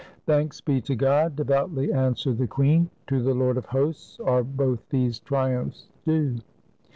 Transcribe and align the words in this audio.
"Thanks 0.25 0.59
be 0.61 0.81
to 0.81 0.95
God," 0.95 1.35
devoutly 1.35 1.93
answered 1.93 2.39
the 2.39 2.47
queen. 2.47 2.89
"To 3.05 3.21
the 3.21 3.35
Lord 3.35 3.55
of 3.55 3.67
Hosts 3.67 4.19
are 4.21 4.43
both 4.43 4.89
these 4.89 5.19
triumphs 5.19 5.89
due!" 6.07 6.39